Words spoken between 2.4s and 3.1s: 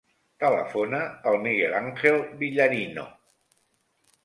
Villarino.